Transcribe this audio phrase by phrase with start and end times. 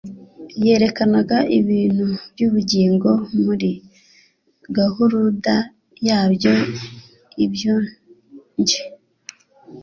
[0.63, 3.09] Yerekanaga ibintu by'ubugingo
[3.43, 3.71] muri
[4.75, 5.55] gahuruda
[6.07, 6.53] yabyo
[7.43, 8.81] iboncye,